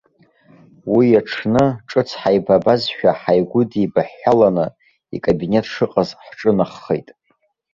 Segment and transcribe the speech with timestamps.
[0.95, 4.65] Уи аҽны ҿыц ҳаибабазшәа ҳаигәыдеибаҳәҳәаланы,
[5.15, 7.07] икабинет шыҟаз ҳҿынаҳхеит.